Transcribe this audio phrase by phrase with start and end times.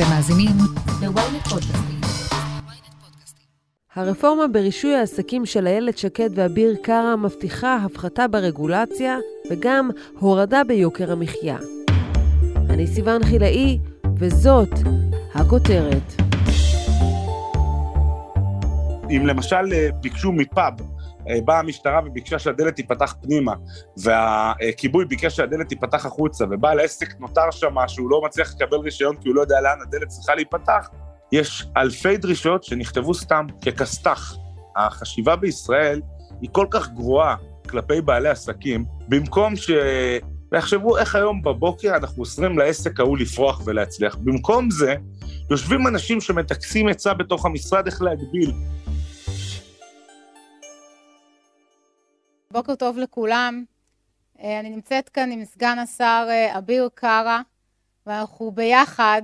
[0.00, 0.56] אתם מאזינים
[1.02, 2.00] ל-ynet פודקאסטים.
[3.94, 9.18] הרפורמה ברישוי העסקים של איילת שקד ואביר קארה מבטיחה הפחתה ברגולציה
[9.50, 11.56] וגם הורדה ביוקר המחיה.
[12.70, 13.78] אני סיוון חילאי,
[14.16, 14.72] וזאת
[15.34, 16.22] הכותרת.
[19.10, 20.72] אם למשל אה, ביקשו מפאב,
[21.44, 23.54] באה המשטרה וביקשה שהדלת תיפתח פנימה,
[23.96, 29.28] והכיבוי ביקש שהדלת תיפתח החוצה, ובעל העסק נותר שם שהוא לא מצליח לקבל רישיון כי
[29.28, 30.88] הוא לא יודע לאן הדלת צריכה להיפתח,
[31.32, 34.36] יש אלפי דרישות שנכתבו סתם ככסת"ח.
[34.76, 36.00] החשיבה בישראל
[36.40, 37.36] היא כל כך גרועה
[37.68, 39.70] כלפי בעלי עסקים, במקום ש...
[40.52, 44.16] ויחשבו איך היום בבוקר אנחנו אוסרים לעסק ההוא לפרוח ולהצליח.
[44.16, 44.94] במקום זה,
[45.50, 48.52] יושבים אנשים שמטכסים עצה בתוך המשרד איך להגביל.
[52.52, 53.64] בוקר טוב לכולם.
[54.40, 57.42] אה, אני נמצאת כאן עם סגן השר אה, אביר קארה,
[58.06, 59.22] ואנחנו ביחד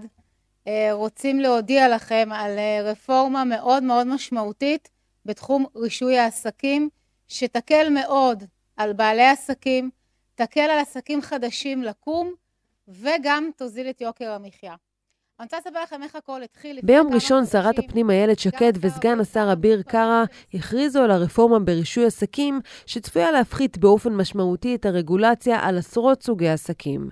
[0.67, 4.89] אה, רוצים להודיע לכם על רפורמה מאוד מאוד משמעותית
[5.25, 6.89] בתחום רישוי העסקים,
[7.29, 8.45] שתקל מאוד
[8.77, 9.91] על בעלי עסקים,
[10.35, 12.33] תקל על עסקים חדשים לקום,
[12.89, 14.75] וגם תוזיל את יוקר המחיה.
[15.41, 16.79] אני רוצה לספר לכם איך הכל התחיל.
[16.83, 22.61] ביום ראשון שרת הפנים איילת שקד וסגן השר אביר קארה הכריזו על הרפורמה ברישוי עסקים,
[22.87, 27.09] שצפויה להפחית באופן משמעותי את הרגולציה על עשרות סוגי עסקים.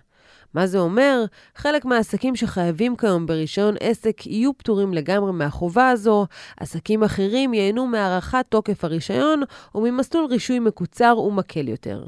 [0.55, 1.25] מה זה אומר?
[1.55, 6.27] חלק מהעסקים שחייבים כיום ברישיון עסק יהיו פטורים לגמרי מהחובה הזו,
[6.61, 9.42] עסקים אחרים ייהנו מהארכת תוקף הרישיון
[9.75, 12.05] וממסלול רישוי מקוצר ומקל יותר.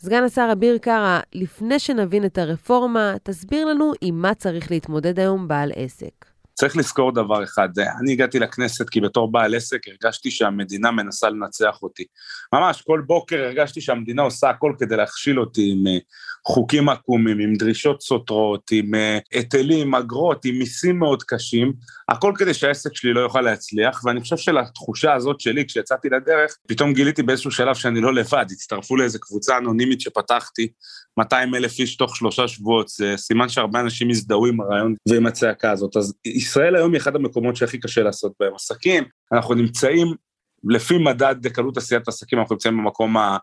[0.00, 5.48] סגן השר אביר קארה, לפני שנבין את הרפורמה, תסביר לנו עם מה צריך להתמודד היום
[5.48, 6.37] בעל עסק.
[6.58, 7.68] צריך לזכור דבר אחד,
[8.00, 12.04] אני הגעתי לכנסת כי בתור בעל עסק הרגשתי שהמדינה מנסה לנצח אותי.
[12.52, 15.98] ממש, כל בוקר הרגשתי שהמדינה עושה הכל כדי להכשיל אותי עם אה,
[16.46, 21.72] חוקים עקומים, עם דרישות סותרות, עם אה, היטלים, אגרות, עם מיסים מאוד קשים,
[22.08, 26.92] הכל כדי שהעסק שלי לא יוכל להצליח, ואני חושב שלתחושה הזאת שלי, כשיצאתי לדרך, פתאום
[26.92, 30.68] גיליתי באיזשהו שלב שאני לא לבד, הצטרפו לאיזו קבוצה אנונימית שפתחתי,
[31.18, 35.70] 200 אלף איש תוך שלושה שבועות, זה סימן שהרבה אנשים הזדהו עם הרעיון ועם הצעקה
[35.70, 35.96] הזאת.
[35.96, 40.14] אז ישראל היום היא אחד המקומות שהכי קשה לעשות בהם עסקים, אנחנו נמצאים,
[40.64, 43.36] לפי מדד קלות עשיית עסקים, אנחנו נמצאים במקום ה...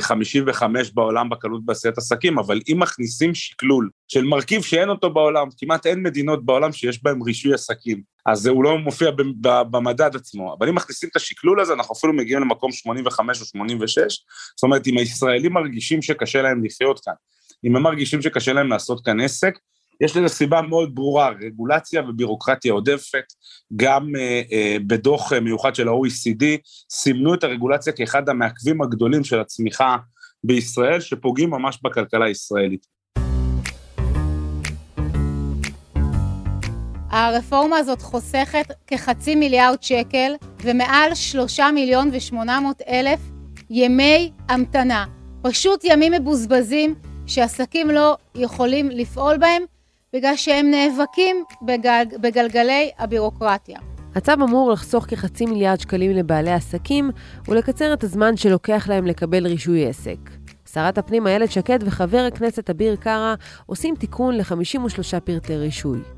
[0.00, 5.86] 55 בעולם בקלות בעשיית עסקים, אבל אם מכניסים שקלול של מרכיב שאין אותו בעולם, כמעט
[5.86, 9.10] אין מדינות בעולם שיש בהן רישוי עסקים, אז הוא לא מופיע
[9.70, 13.98] במדד עצמו, אבל אם מכניסים את השקלול הזה, אנחנו אפילו מגיעים למקום 85 או 86,
[14.56, 17.12] זאת אומרת, אם הישראלים מרגישים שקשה להם לחיות כאן,
[17.64, 19.58] אם הם מרגישים שקשה להם לעשות כאן עסק,
[20.00, 23.24] יש לזה סיבה מאוד ברורה, רגולציה ובירוקרטיה עודפת,
[23.76, 26.44] גם אה, אה, בדוח מיוחד של ה-OECD,
[26.90, 29.96] סימנו את הרגולציה כאחד המעכבים הגדולים של הצמיחה
[30.44, 32.97] בישראל, שפוגעים ממש בכלכלה הישראלית.
[37.10, 40.32] הרפורמה הזאת חוסכת כחצי מיליארד שקל
[40.62, 43.20] ומעל שלושה מיליון ושמונה מאות אלף
[43.70, 45.04] ימי המתנה.
[45.42, 46.94] פשוט ימים מבוזבזים
[47.26, 49.62] שעסקים לא יכולים לפעול בהם
[50.12, 53.78] בגלל שהם נאבקים בגל, בגלגלי הבירוקרטיה.
[54.14, 57.10] הצו אמור לחסוך כחצי מיליארד שקלים לבעלי עסקים
[57.48, 60.18] ולקצר את הזמן שלוקח להם לקבל רישוי עסק.
[60.72, 63.34] שרת הפנים איילת שקד וחבר הכנסת אביר קארה
[63.66, 66.17] עושים תיקון ל-53 פרטי רישוי.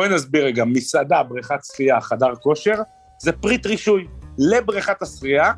[0.00, 2.74] בואי נסביר רגע, מסעדה, בריכת שחייה, חדר כושר,
[3.18, 4.06] זה פריט רישוי.
[4.38, 5.52] לבריכת השחייה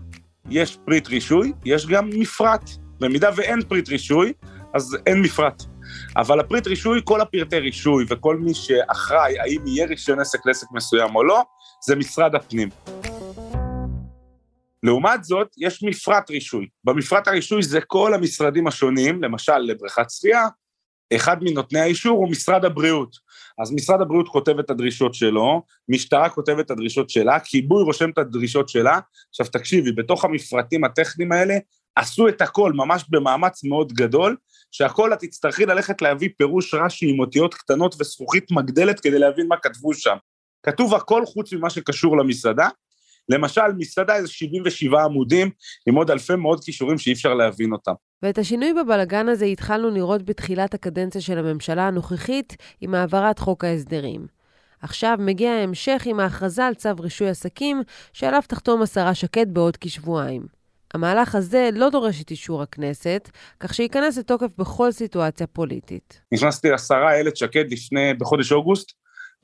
[0.50, 2.70] יש פריט רישוי, יש גם מפרט.
[3.00, 4.32] במידה ואין פריט רישוי,
[4.75, 5.62] אז אין מפרט.
[6.16, 11.16] אבל הפריט רישוי, כל הפרטי רישוי וכל מי שאחראי האם יהיה רישיון עסק לעסק מסוים
[11.16, 11.42] או לא,
[11.86, 12.69] זה משרד הפנים.
[14.82, 16.69] לעומת זאת, יש מפרט רישוי.
[16.84, 20.47] במפרט הרישוי זה כל המשרדים השונים, למשל לבריכת שחייה,
[21.16, 23.16] אחד מנותני האישור הוא משרד הבריאות.
[23.58, 28.18] אז משרד הבריאות כותב את הדרישות שלו, משטרה כותבת את הדרישות שלה, כיבוי רושם את
[28.18, 28.98] הדרישות שלה.
[29.28, 31.54] עכשיו תקשיבי, בתוך המפרטים הטכניים האלה
[31.96, 34.36] עשו את הכל ממש במאמץ מאוד גדול,
[34.70, 39.56] שהכל את תצטרכי ללכת להביא פירוש רש"י עם אותיות קטנות וזכוכית מגדלת כדי להבין מה
[39.56, 40.16] כתבו שם.
[40.62, 42.69] כתוב הכל חוץ ממה שקשור למסעדה.
[43.28, 45.50] למשל, מסעדה איזה 77 עמודים,
[45.88, 47.93] עם עוד אלפי מאוד כישורים שאי אפשר להבין אותם.
[48.22, 54.26] ואת השינוי בבלגן הזה התחלנו לראות בתחילת הקדנציה של הממשלה הנוכחית עם העברת חוק ההסדרים.
[54.82, 57.82] עכשיו מגיע ההמשך עם ההכרזה על צו רישוי עסקים,
[58.12, 60.46] שעליו תחתום השרה שקד בעוד כשבועיים.
[60.94, 63.30] המהלך הזה לא דורש את אישור הכנסת,
[63.60, 66.20] כך שייכנס לתוקף בכל סיטואציה פוליטית.
[66.32, 68.92] נכנסתי לשרה איילת שקד לפני, בחודש אוגוסט,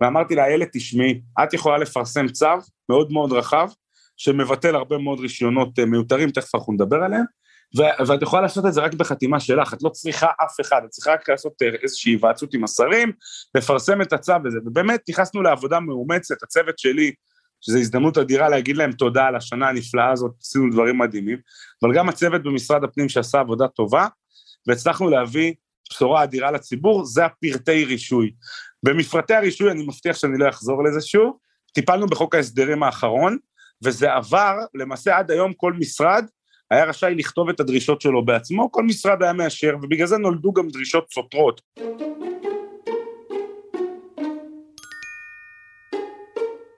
[0.00, 2.46] ואמרתי לה, איילת, תשמעי, את יכולה לפרסם צו
[2.88, 3.68] מאוד מאוד רחב,
[4.16, 7.24] שמבטל הרבה מאוד רישיונות אה, מיותרים, תכף אנחנו נדבר עליהם,
[7.76, 10.90] ו- ואת יכולה לעשות את זה רק בחתימה שלך, את לא צריכה אף אחד, את
[10.90, 13.12] צריכה רק לעשות אה, איזושהי היוועצות עם השרים,
[13.54, 17.12] לפרסם את הצו הזה, ובאמת נכנסנו לעבודה מאומצת, הצוות שלי,
[17.60, 21.38] שזו הזדמנות אדירה להגיד להם תודה על השנה הנפלאה הזאת, עשינו דברים מדהימים,
[21.82, 24.06] אבל גם הצוות במשרד הפנים שעשה עבודה טובה,
[24.66, 25.54] והצלחנו להביא
[25.90, 28.30] בשורה אדירה לציבור, זה הפרטי רישוי.
[28.82, 31.36] במפרטי הרישוי, אני מבטיח שאני לא אחזור לזה שוב,
[31.74, 33.38] טיפלנו בחוק ההסדרים האחרון,
[33.84, 36.24] וזה עבר, למעשה עד היום כל משרד
[36.70, 40.68] היה רשאי לכתוב את הדרישות שלו בעצמו, כל משרד היה מאשר, ובגלל זה נולדו גם
[40.68, 41.60] דרישות סותרות.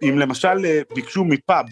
[0.03, 1.65] אם למשל אה, ביקשו מפאב,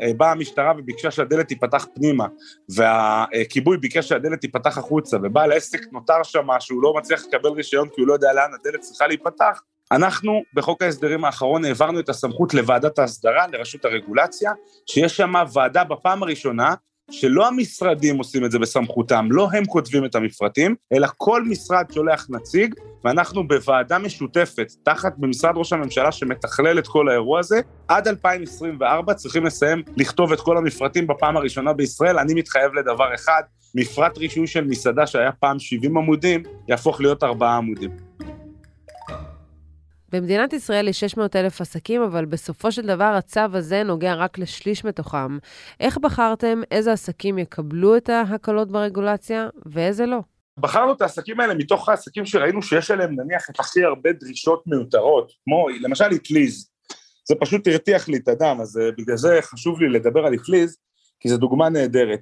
[0.00, 2.26] אה, באה המשטרה וביקשה שהדלת תיפתח פנימה,
[2.68, 8.00] והכיבוי ביקש שהדלת תיפתח החוצה, ובעל העסק נותר שם שהוא לא מצליח לקבל רישיון כי
[8.00, 9.62] הוא לא יודע לאן הדלת צריכה להיפתח,
[9.92, 14.52] אנחנו בחוק ההסדרים האחרון העברנו את הסמכות לוועדת ההסדרה, לרשות הרגולציה,
[14.86, 16.74] שיש שם ועדה בפעם הראשונה
[17.10, 22.26] שלא המשרדים עושים את זה בסמכותם, לא הם כותבים את המפרטים, אלא כל משרד שולח
[22.30, 22.74] נציג,
[23.04, 29.44] ואנחנו בוועדה משותפת, תחת במשרד ראש הממשלה שמתכלל את כל האירוע הזה, עד 2024 צריכים
[29.44, 32.18] לסיים לכתוב את כל המפרטים בפעם הראשונה בישראל.
[32.18, 33.42] אני מתחייב לדבר אחד,
[33.74, 37.90] מפרט רישוי של מסעדה שהיה פעם 70 עמודים, יהפוך להיות 4 עמודים.
[40.12, 44.84] במדינת ישראל יש 600 אלף עסקים, אבל בסופו של דבר הצו הזה נוגע רק לשליש
[44.84, 45.38] מתוכם.
[45.80, 50.18] איך בחרתם איזה עסקים יקבלו את ההקלות ברגולציה ואיזה לא?
[50.58, 55.32] בחרנו את העסקים האלה מתוך העסקים שראינו שיש עליהם נניח את הכי הרבה דרישות מיותרות,
[55.44, 56.70] כמו למשל איטליז.
[57.28, 60.76] זה פשוט הרתיח לי את הדם, אז אה, בגלל זה חשוב לי לדבר על איטליז,
[61.20, 62.20] כי זו דוגמה נהדרת.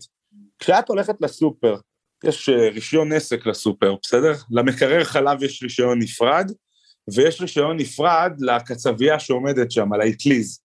[0.58, 1.76] כשאת הולכת לסופר,
[2.24, 4.32] יש אה, רישיון עסק לסופר, בסדר?
[4.50, 6.52] למקרר חלב יש רישיון נפרד,
[7.14, 10.60] ויש רישיון נפרד לקצבייה שעומדת שם, על האטליז.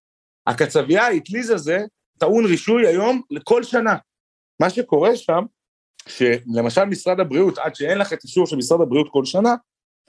[0.46, 1.78] הקצבייה, האטליז הזה,
[2.18, 3.96] טעון רישוי היום לכל שנה.
[4.60, 5.44] מה שקורה שם,
[6.08, 9.54] שלמשל משרד הבריאות, עד שאין לך את אישור של משרד הבריאות כל שנה,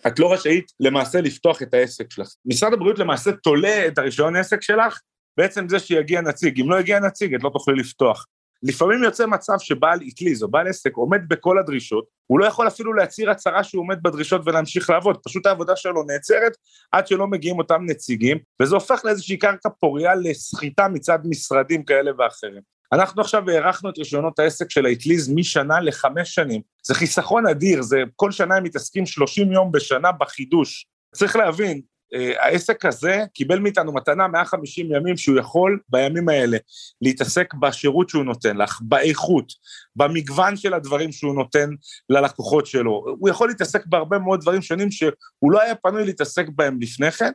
[0.08, 2.28] את לא רשאית למעשה לפתוח את העסק שלך.
[2.46, 5.00] משרד הבריאות למעשה תולה את הרישיון עסק שלך
[5.38, 6.62] בעצם זה שיגיע נציג.
[6.62, 8.26] אם לא יגיע נציג, את לא תוכלי לפתוח.
[8.64, 12.94] לפעמים יוצא מצב שבעל אטליז או בעל עסק עומד בכל הדרישות, הוא לא יכול אפילו
[12.94, 16.52] להצהיר הצהרה שהוא עומד בדרישות ולהמשיך לעבוד, פשוט העבודה שלו נעצרת
[16.92, 22.62] עד שלא מגיעים אותם נציגים, וזה הופך לאיזושהי קרקע פוריה לסחיטה מצד משרדים כאלה ואחרים.
[22.94, 26.62] אנחנו עכשיו הארכנו את רישיונות העסק של האטליז משנה לחמש שנים.
[26.84, 30.88] זה חיסכון אדיר, זה כל שנה הם מתעסקים 30 יום בשנה בחידוש.
[31.16, 31.82] צריך להבין,
[32.14, 36.58] העסק הזה קיבל מאיתנו מתנה 150 ימים שהוא יכול בימים האלה
[37.02, 39.54] להתעסק בשירות שהוא נותן לך, באיכות,
[39.96, 41.70] במגוון של הדברים שהוא נותן
[42.10, 43.06] ללקוחות שלו.
[43.20, 47.32] הוא יכול להתעסק בהרבה מאוד דברים שונים שהוא לא היה פנוי להתעסק בהם לפני כן,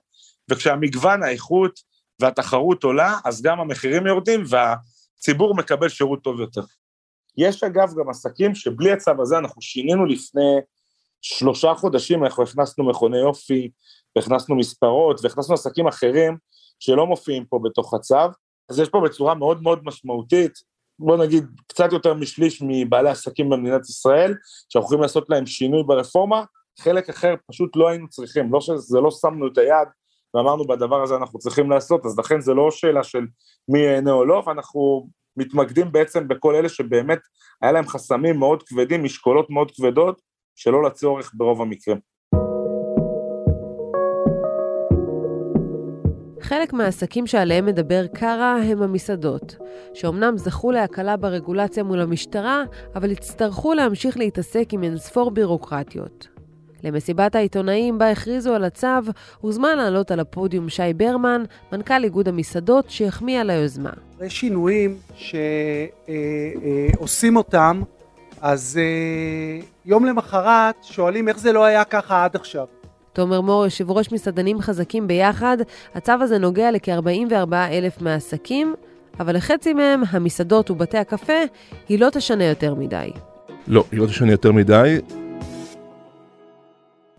[0.51, 1.81] וכשהמגוון, האיכות
[2.21, 6.63] והתחרות עולה, אז גם המחירים יורדים והציבור מקבל שירות טוב יותר.
[7.37, 10.61] יש אגב גם עסקים שבלי הצו הזה אנחנו שינינו לפני
[11.23, 13.71] שלושה חודשים, אנחנו הכנסנו מכוני יופי,
[14.17, 16.37] והכנסנו מספרות, והכנסנו עסקים אחרים
[16.81, 18.17] שלא מופיעים פה בתוך הצו,
[18.71, 20.53] אז יש פה בצורה מאוד מאוד משמעותית,
[20.99, 24.35] בוא נגיד קצת יותר משליש מבעלי עסקים במדינת ישראל,
[24.69, 26.45] שאנחנו יכולים לעשות להם שינוי ברפורמה,
[26.81, 29.89] חלק אחר פשוט לא היינו צריכים, לא שזה לא שמנו את היד
[30.35, 33.27] ואמרנו בדבר הזה אנחנו צריכים לעשות, אז לכן זה לא שאלה של
[33.69, 37.19] מי ייהנה או לא, ואנחנו מתמקדים בעצם בכל אלה שבאמת
[37.63, 40.21] היה להם חסמים מאוד כבדים, משקולות מאוד כבדות,
[40.57, 42.10] שלא לצורך ברוב המקרים.
[46.51, 49.57] חלק מהעסקים שעליהם מדבר קארה הם המסעדות,
[49.95, 52.65] שאומנם זכו להקלה ברגולציה מול המשטרה,
[52.95, 56.29] אבל יצטרכו להמשיך להתעסק עם אינספור בירוקרטיות.
[56.85, 58.87] למסיבת העיתונאים בה הכריזו על הצו,
[59.41, 61.43] הוזמן לעלות על הפודיום שי ברמן,
[61.73, 63.93] מנכ"ל איגוד המסעדות, שהחמיא על היוזמה.
[64.21, 64.97] יש שינויים
[66.97, 67.83] שעושים אותם,
[68.41, 72.80] אז אה, יום למחרת שואלים איך זה לא היה ככה עד עכשיו.
[73.13, 75.57] תומר מור, יושב ראש מסעדנים חזקים ביחד,
[75.95, 78.75] הצו הזה נוגע לכ-44 אלף מהעסקים,
[79.21, 81.33] אבל לחצי מהם, המסעדות ובתי הקפה,
[81.89, 83.11] היא לא תשנה יותר מדי.
[83.69, 84.99] לא, היא לא תשנה יותר מדי.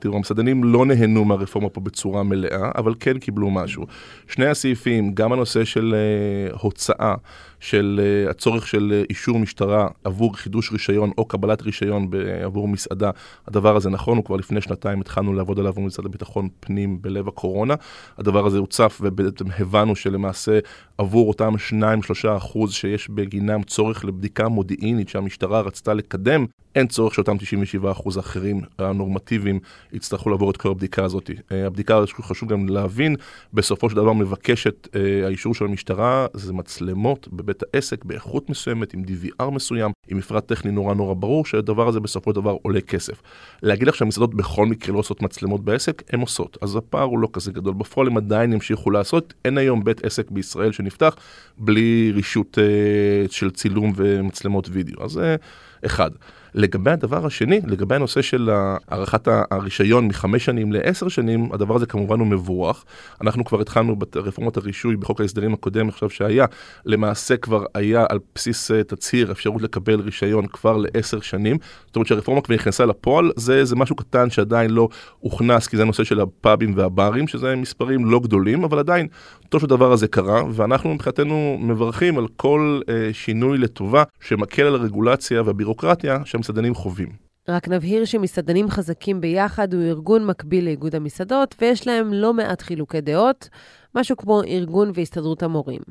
[0.01, 3.85] תראו, המסעדנים לא נהנו מהרפורמה פה בצורה מלאה, אבל כן קיבלו משהו.
[4.27, 5.95] שני הסעיפים, גם הנושא של
[6.53, 7.15] uh, הוצאה,
[7.59, 12.09] של uh, הצורך של uh, אישור משטרה עבור חידוש רישיון או קבלת רישיון
[12.43, 13.11] עבור מסעדה,
[13.47, 17.27] הדבר הזה נכון, הוא כבר לפני שנתיים התחלנו לעבוד עליו עבור משרד לביטחון פנים בלב
[17.27, 17.75] הקורונה.
[18.17, 20.59] הדבר הזה הוצף ובעצם הבנו שלמעשה
[20.97, 27.35] עבור אותם 2-3 אחוז שיש בגינם צורך לבדיקה מודיעינית שהמשטרה רצתה לקדם, אין צורך שאותם
[27.83, 29.59] 97% האחרים הנורמטיביים
[29.93, 31.29] יצטרכו לעבור את כל הבדיקה הזאת.
[31.51, 33.15] אה, הבדיקה חשוב גם להבין,
[33.53, 39.03] בסופו של דבר מבקשת אה, האישור של המשטרה, זה מצלמות בבית העסק באיכות מסוימת, עם
[39.03, 43.21] DVR מסוים, עם מפרט טכני נורא נורא ברור, שהדבר הזה בסופו של דבר עולה כסף.
[43.63, 46.57] להגיד לך שהמסעדות בכל מקרה לא עושות מצלמות בעסק, הן עושות.
[46.61, 47.73] אז הפער הוא לא כזה גדול.
[47.73, 49.33] בפועל הם עדיין ימשיכו לעשות.
[49.45, 51.15] אין היום בית עסק בישראל שנפתח
[51.57, 52.63] בלי רישות אה,
[53.29, 55.03] של צילום ומצלמות וידאו.
[55.03, 55.19] אז
[55.85, 56.11] אחד.
[56.55, 58.49] לגבי הדבר השני, לגבי הנושא של
[58.87, 62.83] הארכת הרישיון מחמש שנים לעשר שנים, הדבר הזה כמובן הוא מבורך.
[63.21, 66.45] אנחנו כבר התחלנו ברפורמת הרישוי בחוק ההסדרים הקודם עכשיו שהיה,
[66.85, 71.57] למעשה כבר היה על בסיס אה, תצהיר אפשרות לקבל רישיון כבר לעשר שנים.
[71.85, 74.89] זאת אומרת שהרפורמה כבר נכנסה לפועל, זה, זה משהו קטן שעדיין לא
[75.19, 79.07] הוכנס, כי זה הנושא של הפאבים והברים, שזה מספרים לא גדולים, אבל עדיין,
[79.49, 85.41] טוב שהדבר הזה קרה, ואנחנו מבחינתנו מברכים על כל אה, שינוי לטובה שמקל על הרגולציה
[85.41, 87.09] והבירוקרטיה שהמסעדנים חווים.
[87.49, 93.01] רק נבהיר שמסעדנים חזקים ביחד הוא ארגון מקביל לאיגוד המסעדות, ויש להם לא מעט חילוקי
[93.01, 93.49] דעות,
[93.95, 95.81] משהו כמו ארגון והסתדרות המורים.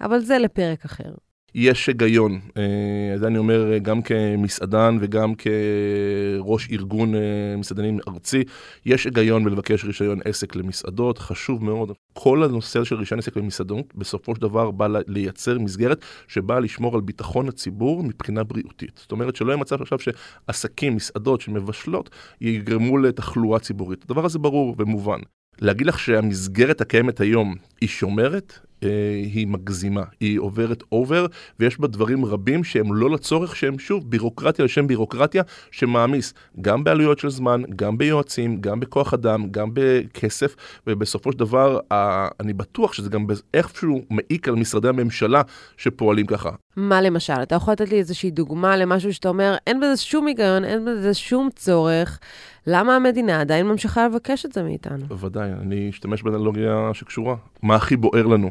[0.00, 1.14] אבל זה לפרק אחר.
[1.54, 7.20] יש היגיון, אה, אז אני אומר אה, גם כמסעדן וגם כראש ארגון אה,
[7.58, 8.44] מסעדנים ארצי,
[8.86, 11.92] יש היגיון בלבקש רישיון עסק למסעדות, חשוב מאוד.
[12.12, 17.00] כל הנושא של רישיון עסק למסעדות בסופו של דבר בא לייצר מסגרת שבאה לשמור על
[17.00, 18.98] ביטחון הציבור מבחינה בריאותית.
[19.02, 24.04] זאת אומרת שלא יהיה מצב עכשיו שעסקים, מסעדות שמבשלות, יגרמו לתחלואה ציבורית.
[24.04, 25.20] הדבר הזה ברור ומובן.
[25.60, 28.88] להגיד לך שהמסגרת הקיימת היום היא שומרת, אה,
[29.34, 31.26] היא מגזימה, היא עוברת אובר,
[31.60, 37.18] ויש בה דברים רבים שהם לא לצורך, שהם שוב בירוקרטיה לשם בירוקרטיה, שמעמיס גם בעלויות
[37.18, 40.56] של זמן, גם ביועצים, גם בכוח אדם, גם בכסף,
[40.86, 41.78] ובסופו של דבר,
[42.40, 45.42] אני בטוח שזה גם איכשהו מעיק על משרדי הממשלה
[45.76, 46.50] שפועלים ככה.
[46.76, 47.42] מה למשל?
[47.42, 51.14] אתה יכול לתת לי איזושהי דוגמה למשהו שאתה אומר, אין בזה שום היגיון, אין בזה
[51.14, 52.18] שום צורך.
[52.66, 55.06] למה המדינה עדיין ממשיכה לבקש את זה מאיתנו?
[55.06, 57.36] בוודאי, אני אשתמש באנלוגיה שקשורה.
[57.62, 58.50] מה הכי בוער לנו?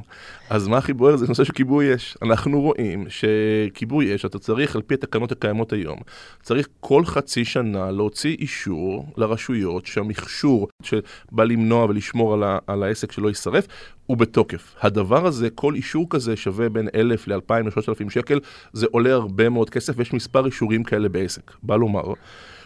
[0.54, 2.18] אז מה הכי בוער זה נושא של כיבוי אש.
[2.22, 6.00] אנחנו רואים שכיבוי אש, אתה צריך, על פי התקנות הקיימות היום,
[6.42, 13.12] צריך כל חצי שנה להוציא אישור לרשויות שהמכשור שבא למנוע ולשמור על, ה- על העסק
[13.12, 13.68] שלא יישרף,
[14.06, 14.76] הוא בתוקף.
[14.82, 18.40] הדבר הזה, כל אישור כזה שווה בין אלף לאלפיים לשלושת אלפים שקל,
[18.74, 21.52] זה עולה הרבה מאוד כסף, ויש מספר אישורים כאלה בעסק.
[21.64, 22.04] בא לומר...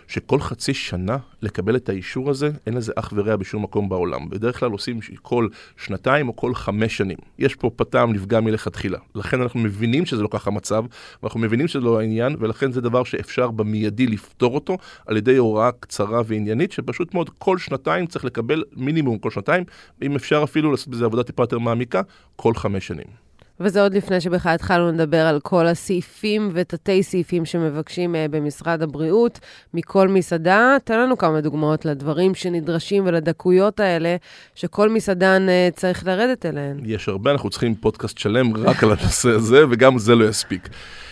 [0.08, 4.30] שכל חצי שנה לקבל את האישור הזה, אין לזה אח ורע בשום מקום בעולם.
[4.30, 5.48] בדרך כלל עושים כל
[5.78, 7.18] שנתיים או כל חמש שנים.
[7.40, 8.98] יש פה פטם נפגע מלכתחילה.
[9.16, 10.86] לכן אנחנו מבינים שזה לא ככה המצב,
[11.24, 15.72] ואנחנו מבינים שזה לא העניין, ולכן זה דבר שאפשר במיידי לפתור אותו על ידי הוראה
[15.72, 19.64] קצרה ועניינית, שפשוט מאוד כל שנתיים צריך לקבל מינימום כל שנתיים,
[20.02, 22.02] אם אפשר אפילו לעשות בזה עבודה טיפה יותר מעמיקה,
[22.36, 23.27] כל חמש שנים.
[23.60, 29.40] וזה עוד לפני שבכלל התחלנו לדבר על כל הסעיפים ותתי סעיפים שמבקשים uh, במשרד הבריאות
[29.74, 30.78] מכל מסעדה.
[30.84, 34.16] תן לנו כמה דוגמאות לדברים שנדרשים ולדקויות האלה,
[34.56, 36.78] שכל מסעדן uh, צריך לרדת אליהן.
[36.86, 40.70] יש הרבה, אנחנו צריכים פודקאסט שלם רק על הנושא הזה, וגם זה לא יספיק.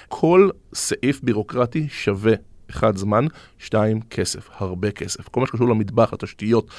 [0.08, 2.34] כל סעיף בירוקרטי שווה
[2.70, 3.26] אחד, זמן,
[3.58, 5.28] שתיים, כסף, הרבה כסף.
[5.28, 6.72] כל מה שקשור למטבח, לתשתיות,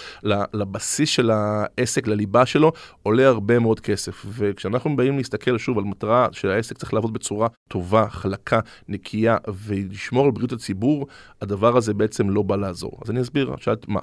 [0.55, 4.27] לבסיס של העסק, לליבה שלו, עולה הרבה מאוד כסף.
[4.29, 10.31] וכשאנחנו באים להסתכל שוב על מטרה שהעסק צריך לעבוד בצורה טובה, חלקה, נקייה, ולשמור על
[10.31, 11.07] בריאות הציבור,
[11.43, 13.01] הדבר הזה בעצם לא בא לעזור.
[13.05, 14.01] אז אני אסביר, שאלת מה.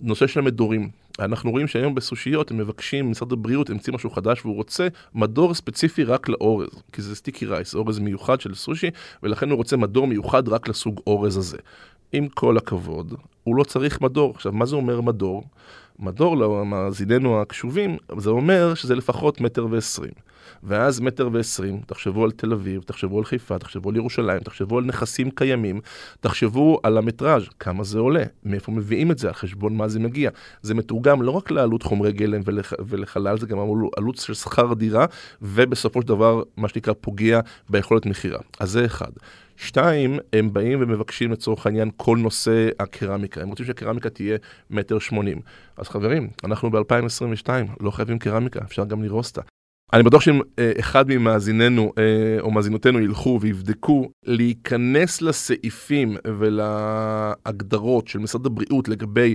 [0.00, 1.03] נושא של המדורים.
[1.18, 6.04] אנחנו רואים שהיום בסושיות הם מבקשים, משרד הבריאות המציא משהו חדש והוא רוצה מדור ספציפי
[6.04, 8.90] רק לאורז, כי זה סטיקי רייס, אורז מיוחד של סושי,
[9.22, 11.58] ולכן הוא רוצה מדור מיוחד רק לסוג אורז הזה.
[12.12, 14.30] עם כל הכבוד, הוא לא צריך מדור.
[14.34, 15.44] עכשיו, מה זה אומר מדור?
[15.98, 20.12] מדור למאזיננו הקשובים, זה אומר שזה לפחות מטר ועשרים.
[20.62, 24.84] ואז מטר ועשרים, תחשבו על תל אביב, תחשבו על חיפה, תחשבו על ירושלים, תחשבו על
[24.84, 25.80] נכסים קיימים,
[26.20, 30.30] תחשבו על המטראז', כמה זה עולה, מאיפה מביאים את זה, על חשבון מה זה מגיע.
[30.62, 33.58] זה מתורגם לא רק לעלות חומרי גלם ולח, ולחלל, זה גם
[33.96, 35.06] עלות של שכר דירה,
[35.42, 38.38] ובסופו של דבר, מה שנקרא, פוגע ביכולת מכירה.
[38.60, 39.10] אז זה אחד.
[39.56, 43.42] שתיים, הם באים ומבקשים לצורך העניין כל נושא הקרמיקה.
[43.42, 44.36] הם רוצים שהקרמיקה תהיה
[44.70, 45.40] מטר שמונים.
[45.76, 47.48] אז חברים, אנחנו ב-2022,
[47.80, 49.40] לא חייבים קרמיקה, אפשר גם לראות אותה.
[49.92, 58.18] אני בטוח שאם אה, אחד ממאזיננו אה, או מאזינותינו ילכו ויבדקו להיכנס לסעיפים ולהגדרות של
[58.18, 59.34] משרד הבריאות לגבי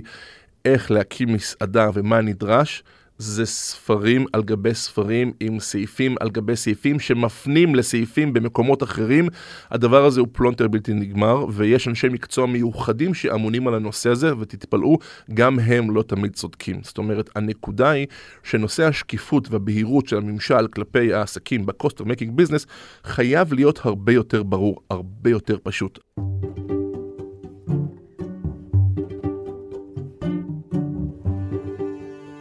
[0.64, 2.82] איך להקים מסעדה ומה נדרש,
[3.20, 9.28] זה ספרים על גבי ספרים עם סעיפים על גבי סעיפים שמפנים לסעיפים במקומות אחרים.
[9.70, 14.98] הדבר הזה הוא פלונטר בלתי נגמר, ויש אנשי מקצוע מיוחדים שאמונים על הנושא הזה, ותתפלאו,
[15.34, 16.80] גם הם לא תמיד צודקים.
[16.82, 18.06] זאת אומרת, הנקודה היא
[18.42, 22.66] שנושא השקיפות והבהירות של הממשל כלפי העסקים ב-cost of making business
[23.04, 25.98] חייב להיות הרבה יותר ברור, הרבה יותר פשוט.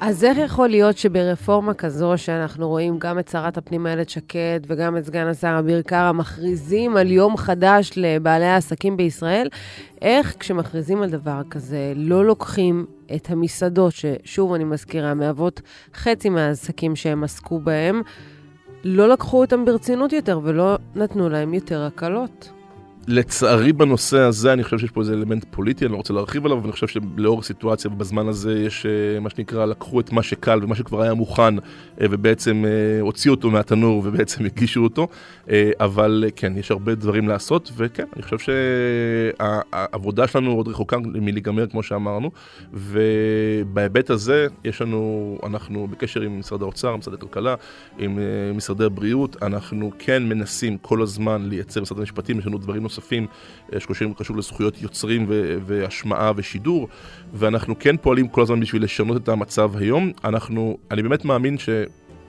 [0.10, 4.98] אז איך יכול להיות שברפורמה כזו, שאנחנו רואים גם את שרת הפנים איילת שקד וגם
[4.98, 9.48] את סגן השר אביר קארה מכריזים על יום חדש לבעלי העסקים בישראל,
[10.02, 12.86] איך כשמכריזים על דבר כזה לא לוקחים
[13.16, 15.62] את המסעדות, ששוב אני מזכירה, מהוות
[15.96, 18.02] חצי מהעסקים שהם עסקו בהם,
[18.84, 22.59] לא לקחו אותם ברצינות יותר ולא נתנו להם יותר הקלות?
[23.08, 26.58] לצערי בנושא הזה אני חושב שיש פה איזה אלמנט פוליטי, אני לא רוצה להרחיב עליו,
[26.58, 30.60] אבל אני חושב שלאור הסיטואציה בזמן הזה יש אה, מה שנקרא, לקחו את מה שקל
[30.64, 31.62] ומה שכבר היה מוכן אה,
[32.10, 35.08] ובעצם אה, הוציאו אותו מהתנור ובעצם הגישו אותו,
[35.80, 38.38] אבל כן, יש הרבה דברים לעשות, וכן, אני חושב
[39.40, 42.32] שהעבודה שלנו עוד רחוקה מלהיגמר כמו שאמרנו,
[42.74, 47.56] ובהיבט הזה יש לנו, אנחנו בקשר עם משרד האוצר, משרד הכלכלה,
[47.98, 48.20] עם
[48.56, 53.28] משרדי הבריאות, אנחנו כן מנסים כל הזמן לייצר, משרד המשפטים, יש לנו דברים נוספים.
[53.74, 55.26] אה, שקשור לזכויות יוצרים
[55.66, 56.88] והשמעה ושידור,
[57.34, 60.12] ואנחנו כן פועלים כל הזמן בשביל לשנות את המצב היום.
[60.24, 61.70] אנחנו, אני באמת מאמין ש...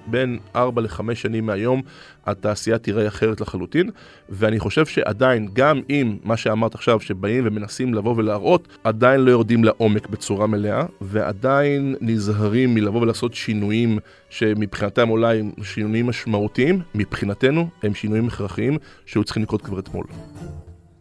[0.07, 1.83] בין 4 ל-5 שנים מהיום
[2.27, 3.91] התעשייה תראה אחרת לחלוטין,
[4.29, 9.65] ואני חושב שעדיין, גם אם מה שאמרת עכשיו, שבאים ומנסים לבוא ולהראות, עדיין לא יורדים
[9.65, 13.99] לעומק בצורה מלאה, ועדיין נזהרים מלבוא ולעשות שינויים
[14.31, 20.05] שמבחינתם אולי הם שינויים משמעותיים, מבחינתנו הם שינויים הכרחיים שהיו צריכים לקרות כבר אתמול.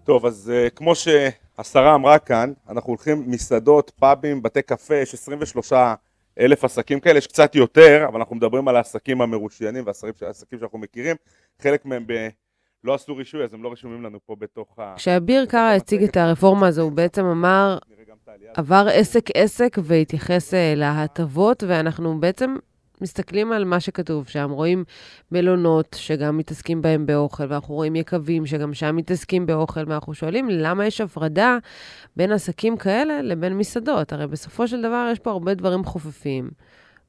[0.04, 5.74] טוב, אז uh, כמו שהשרה אמרה כאן, אנחנו הולכים מסעדות, פאבים, בתי קפה, יש 23
[6.40, 9.84] אלף עסקים כאלה, יש קצת יותר, אבל אנחנו מדברים על העסקים המרושיינים
[10.22, 11.16] והעסקים שאנחנו מכירים,
[11.62, 12.28] חלק מהם ב...
[12.84, 14.94] לא עשו רישוי, אז הם לא רשומים לנו פה בתוך ה...
[14.98, 17.78] כשאביר קארה הציג את הרפורמה הזו, הוא בעצם אמר,
[18.56, 22.56] עבר עסק-עסק והתייחס אה, להטבות, ואנחנו בעצם
[23.02, 24.84] מסתכלים על מה שכתוב שם, רואים
[25.32, 30.86] מלונות שגם מתעסקים בהם באוכל, ואנחנו רואים יקבים שגם שם מתעסקים באוכל, ואנחנו שואלים למה
[30.86, 31.58] יש הפרדה
[32.16, 34.14] בין עסקים כאלה לבין מסעדות?
[34.14, 36.50] הרי בסופו של דבר יש פה הרבה דברים חופפים.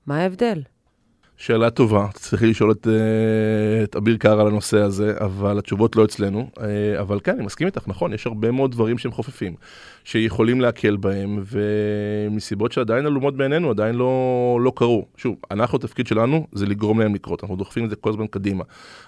[0.06, 0.62] מה ההבדל?
[1.40, 6.04] שאלה טובה, צריכים לשאול את, אה, את אביר קארה על הנושא הזה, אבל התשובות לא
[6.04, 6.50] אצלנו.
[6.60, 9.54] אה, אבל כן, אני מסכים איתך, נכון, יש הרבה מאוד דברים שהם חופפים,
[10.04, 15.06] שיכולים להקל בהם, ומסיבות שעדיין עלומות בעינינו, עדיין לא, לא קרו.
[15.16, 18.64] שוב, אנחנו, התפקיד שלנו זה לגרום להם לקרות, אנחנו דוחפים את זה כל הזמן קדימה.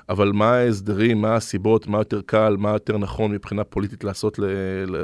[0.08, 4.38] אבל מה ההסדרים, מה הסיבות, מה יותר קל, מה יותר נכון מבחינה פוליטית לעשות,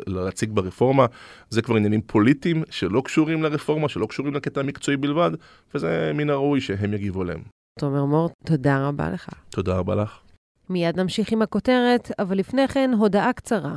[0.06, 1.06] להציג ברפורמה,
[1.50, 5.30] זה כבר עניינים פוליטיים שלא קשורים לרפורמה, שלא קשורים לקטע המקצועי בלבד,
[5.74, 7.40] וזה מן הראוי שהם יגיבו עליהם.
[7.78, 9.28] תומר מור, תודה רבה לך.
[9.50, 10.18] תודה רבה לך.
[10.70, 13.76] מיד נמשיך עם הכותרת, אבל לפני כן, הודעה קצרה.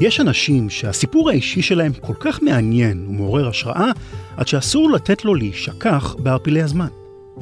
[0.00, 3.90] יש אנשים שהסיפור האישי שלהם כל כך מעניין ומעורר השראה,
[4.36, 6.88] עד שאסור לתת לו להישכח בערפילי הזמן.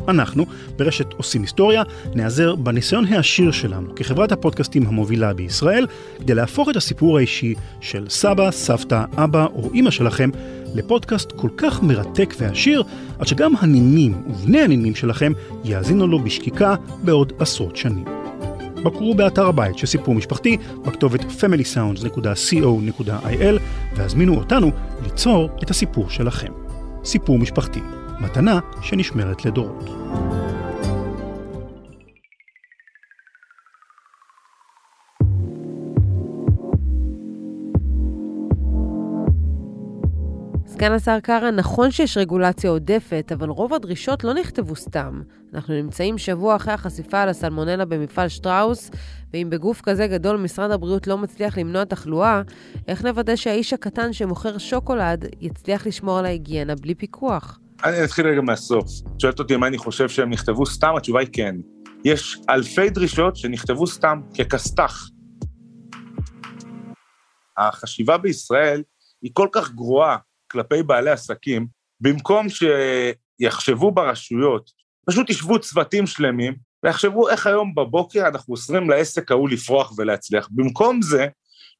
[0.08, 1.82] אנחנו, ברשת עושים היסטוריה,
[2.14, 5.86] נעזר בניסיון העשיר שלנו כחברת הפודקאסטים המובילה בישראל,
[6.18, 10.30] כדי להפוך את הסיפור האישי של סבא, סבתא, אבא או אימא שלכם
[10.74, 12.82] לפודקאסט כל כך מרתק ועשיר,
[13.18, 15.32] עד שגם הנינים ובני הנינים שלכם
[15.64, 18.27] יאזינו לו בשקיקה בעוד עשרות שנים.
[18.84, 23.58] בקרו באתר הבית של סיפור משפחתי בכתובת familysounds.co.il
[23.96, 24.70] והזמינו אותנו
[25.02, 26.52] ליצור את הסיפור שלכם.
[27.04, 27.80] סיפור משפחתי,
[28.20, 30.27] מתנה שנשמרת לדורות.
[40.78, 45.22] סגן השר קארה, נכון שיש רגולציה עודפת, אבל רוב הדרישות לא נכתבו סתם.
[45.54, 48.90] אנחנו נמצאים שבוע אחרי החשיפה על הסלמונלה במפעל שטראוס,
[49.32, 52.42] ואם בגוף כזה גדול משרד הבריאות לא מצליח למנוע תחלואה,
[52.88, 57.58] איך נוודא שהאיש הקטן שמוכר שוקולד יצליח לשמור על ההיגיינה בלי פיקוח?
[57.84, 58.86] אני אתחיל רגע מהסוף.
[59.18, 61.56] שואלת אותי מה אני חושב שהם נכתבו סתם, התשובה היא כן.
[62.04, 65.08] יש אלפי דרישות שנכתבו סתם ככסת"ח.
[67.58, 68.82] החשיבה בישראל
[69.22, 70.16] היא כל כך גרועה
[70.50, 71.66] כלפי בעלי עסקים,
[72.00, 74.70] במקום שיחשבו ברשויות,
[75.06, 80.48] פשוט ישבו צוותים שלמים ויחשבו איך היום בבוקר אנחנו עוזרים לעסק ההוא לפרוח ולהצליח.
[80.50, 81.26] במקום זה,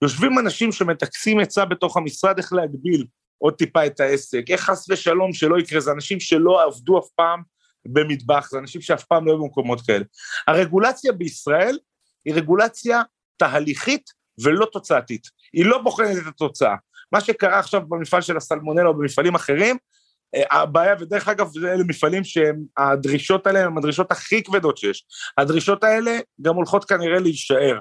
[0.03, 3.07] יושבים אנשים שמטכסים עצה בתוך המשרד איך להגביל
[3.39, 7.43] עוד טיפה את העסק, איך חס ושלום שלא יקרה, זה אנשים שלא עבדו אף פעם
[7.89, 10.05] במטבח, זה אנשים שאף פעם לא היו במקומות כאלה.
[10.47, 11.79] הרגולציה בישראל
[12.25, 13.03] היא רגולציה
[13.37, 14.11] תהליכית
[14.43, 16.75] ולא תוצאתית, היא לא בוחנת את התוצאה.
[17.12, 19.77] מה שקרה עכשיו במפעל של הסלמונלה או במפעלים אחרים,
[20.35, 25.05] אה, הבעיה, ודרך אגב, אלה מפעלים שהדרישות האלה הן הדרישות הכי כבדות שיש.
[25.38, 27.79] הדרישות האלה גם הולכות כנראה להישאר,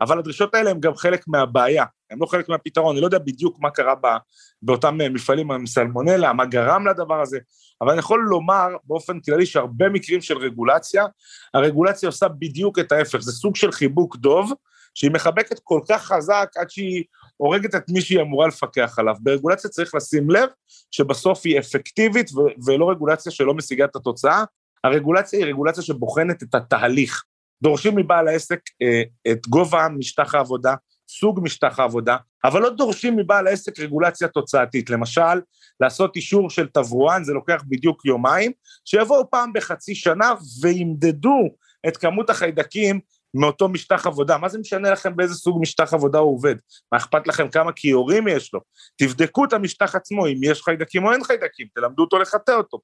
[0.00, 2.94] אבל הדרישות האלה הן גם חלק מהבעיה, הן לא חלק מהפתרון.
[2.96, 4.16] אני לא יודע בדיוק מה קרה בא,
[4.62, 7.38] באותם מפעלים עם סלמונלה, מה גרם לדבר הזה,
[7.80, 11.06] אבל אני יכול לומר באופן כללי שהרבה מקרים של רגולציה,
[11.54, 14.52] הרגולציה עושה בדיוק את ההפך, זה סוג של חיבוק דוב,
[14.94, 17.04] שהיא מחבקת כל כך חזק עד שהיא
[17.40, 19.14] הורגת את מי שהיא אמורה לפקח עליו.
[19.20, 20.48] ברגולציה צריך לשים לב
[20.90, 24.44] שבסוף היא אפקטיבית ו- ולא רגולציה שלא משיגה את התוצאה.
[24.84, 27.24] הרגולציה היא רגולציה שבוחנת את התהליך.
[27.62, 30.74] דורשים מבעל העסק אה, את גובה משטח העבודה,
[31.08, 34.90] סוג משטח העבודה, אבל לא דורשים מבעל העסק רגולציה תוצאתית.
[34.90, 35.40] למשל,
[35.80, 38.52] לעשות אישור של תברואן, זה לוקח בדיוק יומיים,
[38.84, 41.48] שיבואו פעם בחצי שנה וימדדו
[41.88, 43.00] את כמות החיידקים
[43.34, 44.38] מאותו משטח עבודה.
[44.38, 46.54] מה זה משנה לכם באיזה סוג משטח עבודה הוא עובד?
[46.92, 48.60] מה אכפת לכם כמה כיורים יש לו?
[48.96, 52.80] תבדקו את המשטח עצמו, אם יש חיידקים או אין חיידקים, תלמדו אותו לחטא אותו.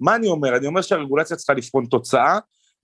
[0.00, 0.56] מה אני אומר?
[0.56, 2.38] אני אומר שהרגולציה צריכה לבחון תוצאה,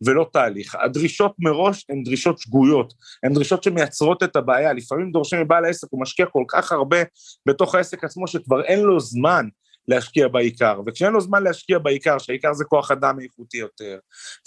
[0.06, 0.74] ולא תהליך.
[0.74, 4.72] הדרישות מראש הן דרישות שגויות, הן דרישות שמייצרות את הבעיה.
[4.72, 6.98] לפעמים דורשים מבעל העסק, הוא משקיע כל כך הרבה
[7.46, 9.48] בתוך העסק עצמו, שכבר אין לו זמן
[9.88, 13.98] להשקיע בעיקר, וכשאין לו זמן להשקיע בעיקר, שהעיקר זה כוח אדם איכותי יותר,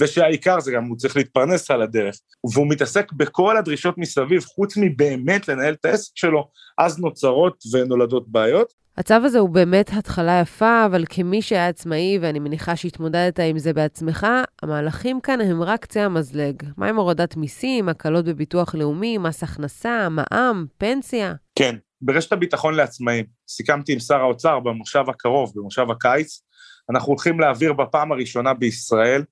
[0.02, 2.16] ושהעיקר זה גם, הוא צריך להתפרנס על הדרך,
[2.54, 8.74] והוא מתעסק בכל הדרישות מסביב, חוץ מבאמת לנהל את העסק שלו, אז נוצרות ונולדות בעיות.
[8.98, 13.74] הצו הזה הוא באמת התחלה יפה, אבל כמי שהיה עצמאי, ואני מניחה שהתמודדת עם זה
[13.74, 14.28] בעצמך,
[14.62, 16.64] המהלכים כאן הם רק קצה המזלג.
[16.78, 21.34] מה עם הורדת מיסים, הקלות בביטוח לאומי, מס הכנסה, מע"מ, פנסיה?
[21.56, 26.42] כן, ברשת הביטחון לעצמאים, סיכמתי עם שר האוצר במושב הקרוב, במושב הקיץ,
[26.90, 29.24] אנחנו הולכים להעביר בפעם הראשונה בישראל,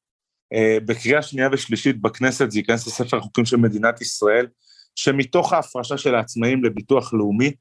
[0.53, 4.47] אה, בקריאה שנייה ושלישית בכנסת, זה ייכנס לספר החוקים של מדינת ישראל,
[4.95, 7.51] שמתוך ההפרשה של העצמאים לביטוח לאומי,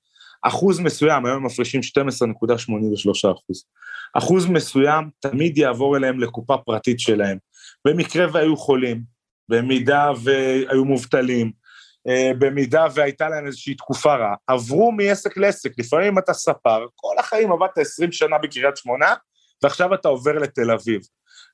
[0.42, 3.64] אחוז מסוים, היום הם מפרישים 12.83 אחוז,
[4.14, 7.38] אחוז מסוים תמיד יעבור אליהם לקופה פרטית שלהם.
[7.86, 9.02] במקרה והיו חולים,
[9.48, 11.52] במידה והיו מובטלים,
[12.38, 17.78] במידה והייתה להם איזושהי תקופה רעה, עברו מעסק לעסק, לפעמים אתה ספר, כל החיים עבדת
[17.78, 19.14] 20 שנה בקריית שמונה,
[19.62, 21.00] ועכשיו אתה עובר לתל אביב.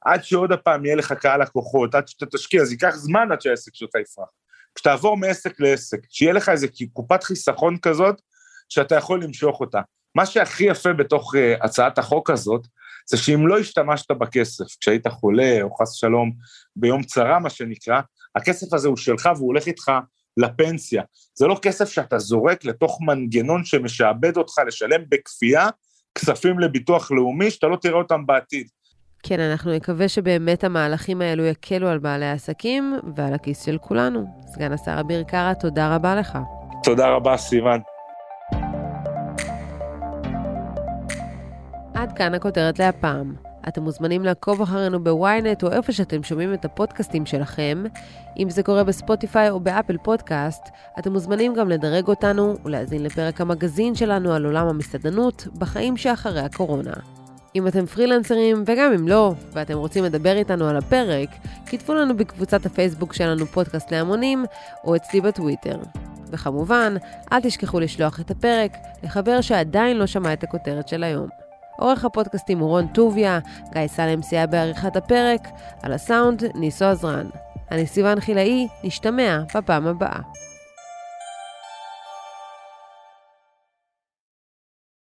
[0.05, 3.75] עד שעוד הפעם יהיה לך קהל לקוחות, עד שאתה תשקיע, זה ייקח זמן עד שהעסק
[3.75, 4.29] שלך יפרח.
[4.75, 8.21] כשתעבור מעסק לעסק, שיהיה לך איזה קופת חיסכון כזאת,
[8.69, 9.81] שאתה יכול למשוך אותה.
[10.15, 12.67] מה שהכי יפה בתוך uh, הצעת החוק הזאת,
[13.07, 16.33] זה שאם לא השתמשת בכסף כשהיית חולה, או חס שלום
[16.77, 18.01] ביום צרה, מה שנקרא,
[18.35, 19.93] הכסף הזה הוא שלך והוא הולך איתך
[20.37, 21.03] לפנסיה.
[21.35, 25.69] זה לא כסף שאתה זורק לתוך מנגנון שמשעבד אותך לשלם בכפייה
[26.15, 28.67] כספים לביטוח לאומי, שאתה לא תראה אותם בעתיד.
[29.23, 34.25] כן, אנחנו נקווה שבאמת המהלכים האלו יקלו על בעלי העסקים ועל הכיס של כולנו.
[34.47, 36.39] סגן השר אביר קארה, תודה רבה לך.
[36.83, 37.81] תודה רבה, סיוון.
[41.95, 43.50] עד כאן הכותרת להפעם.
[43.69, 47.85] אתם מוזמנים לעקוב אחרינו בוויינט או איפה שאתם שומעים את הפודקאסטים שלכם.
[48.39, 50.63] אם זה קורה בספוטיפיי או באפל פודקאסט,
[50.99, 56.93] אתם מוזמנים גם לדרג אותנו ולהאזין לפרק המגזין שלנו על עולם המסעדנות בחיים שאחרי הקורונה.
[57.55, 61.29] אם אתם פרילנסרים, וגם אם לא, ואתם רוצים לדבר איתנו על הפרק,
[61.67, 64.45] כתבו לנו בקבוצת הפייסבוק שלנו פודקאסט להמונים,
[64.85, 65.79] או אצלי בטוויטר.
[66.31, 66.95] וכמובן,
[67.33, 71.29] אל תשכחו לשלוח את הפרק לחבר שעדיין לא שמע את הכותרת של היום.
[71.81, 73.39] עורך הפודקאסטים הוא רון טוביה,
[73.73, 75.49] גיא סלם סייע בעריכת הפרק,
[75.83, 77.27] על הסאונד ניסו עזרן.
[77.71, 80.21] אני סיוון חילאי, נשתמע בפעם הבאה.